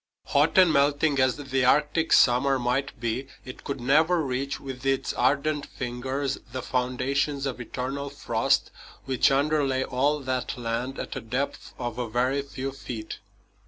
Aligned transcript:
Hot 0.29 0.57
and 0.57 0.73
melting 0.73 1.19
as 1.19 1.35
the 1.35 1.63
Arctic 1.63 2.11
summer 2.11 2.57
might 2.57 2.99
be, 2.99 3.27
it 3.45 3.63
could 3.63 3.79
never 3.79 4.19
reach 4.25 4.59
with 4.59 4.83
its 4.83 5.13
ardent 5.13 5.67
fingers 5.67 6.39
the 6.51 6.63
foundations 6.63 7.45
of 7.45 7.61
eternal 7.61 8.09
frost 8.09 8.71
which 9.05 9.29
underlay 9.29 9.83
all 9.83 10.19
that 10.19 10.57
land 10.57 10.97
at 10.97 11.15
a 11.15 11.21
depth 11.21 11.75
of 11.77 11.99
a 11.99 12.09
very 12.09 12.41
few 12.41 12.71
feet. 12.71 13.19